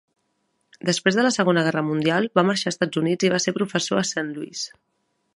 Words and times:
Després 0.89 1.17
de 1.17 1.25
la 1.25 1.31
Segona 1.35 1.63
Guerra 1.67 1.83
Mundial, 1.89 2.27
va 2.39 2.45
marxar 2.47 2.71
a 2.71 2.75
Estats 2.75 3.01
Units 3.01 3.27
i 3.27 3.31
va 3.35 3.41
ser 3.45 3.53
professor 3.59 4.01
a 4.01 4.05
Saint 4.13 4.33
Louis. 4.39 4.65